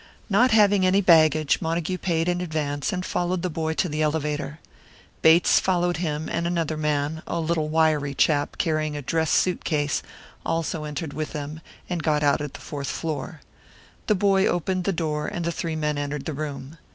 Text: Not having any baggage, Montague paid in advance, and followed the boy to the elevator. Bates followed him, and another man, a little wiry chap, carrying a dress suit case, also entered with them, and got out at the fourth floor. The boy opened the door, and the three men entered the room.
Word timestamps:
Not 0.31 0.49
having 0.49 0.83
any 0.83 0.99
baggage, 0.99 1.61
Montague 1.61 1.99
paid 1.99 2.27
in 2.27 2.41
advance, 2.41 2.91
and 2.91 3.05
followed 3.05 3.43
the 3.43 3.51
boy 3.51 3.75
to 3.75 3.87
the 3.87 4.01
elevator. 4.01 4.59
Bates 5.21 5.59
followed 5.59 5.97
him, 5.97 6.27
and 6.27 6.47
another 6.47 6.75
man, 6.75 7.21
a 7.27 7.39
little 7.39 7.69
wiry 7.69 8.15
chap, 8.15 8.57
carrying 8.57 8.97
a 8.97 9.03
dress 9.03 9.29
suit 9.29 9.63
case, 9.63 10.01
also 10.43 10.85
entered 10.85 11.13
with 11.13 11.33
them, 11.33 11.61
and 11.87 12.01
got 12.01 12.23
out 12.23 12.41
at 12.41 12.55
the 12.55 12.61
fourth 12.61 12.89
floor. 12.89 13.41
The 14.07 14.15
boy 14.15 14.47
opened 14.47 14.85
the 14.85 14.91
door, 14.91 15.27
and 15.27 15.45
the 15.45 15.51
three 15.51 15.75
men 15.75 15.99
entered 15.99 16.25
the 16.25 16.33
room. 16.33 16.79